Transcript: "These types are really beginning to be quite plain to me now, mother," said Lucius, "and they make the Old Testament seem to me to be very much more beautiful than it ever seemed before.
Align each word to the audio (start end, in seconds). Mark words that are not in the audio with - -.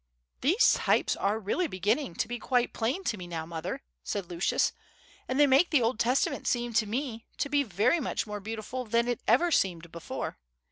"These 0.41 0.73
types 0.73 1.15
are 1.15 1.37
really 1.39 1.67
beginning 1.67 2.15
to 2.15 2.27
be 2.27 2.39
quite 2.39 2.73
plain 2.73 3.03
to 3.03 3.17
me 3.17 3.27
now, 3.27 3.45
mother," 3.45 3.83
said 4.03 4.31
Lucius, 4.31 4.73
"and 5.27 5.39
they 5.39 5.45
make 5.45 5.69
the 5.69 5.83
Old 5.83 5.99
Testament 5.99 6.47
seem 6.47 6.73
to 6.73 6.87
me 6.87 7.27
to 7.37 7.49
be 7.49 7.61
very 7.61 7.99
much 7.99 8.25
more 8.25 8.39
beautiful 8.39 8.83
than 8.83 9.07
it 9.07 9.21
ever 9.27 9.51
seemed 9.51 9.91
before. 9.91 10.39